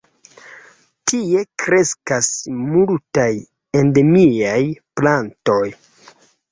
Tie 1.11 1.43
kreskas 1.65 2.31
multaj 2.63 3.29
endemiaj 3.83 4.61
plantoj. 5.01 5.65